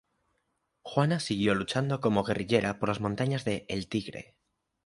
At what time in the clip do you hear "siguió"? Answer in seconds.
1.19-1.53